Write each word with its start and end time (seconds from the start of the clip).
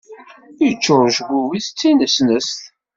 Yeččur 0.65 1.01
ucebbub-is 1.07 1.67
d 1.69 1.75
tinesnest. 1.79 2.59